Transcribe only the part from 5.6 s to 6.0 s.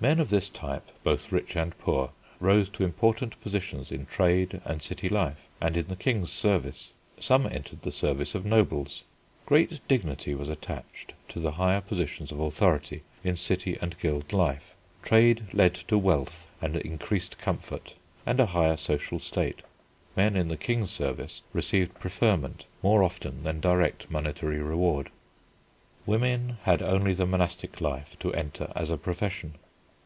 and in the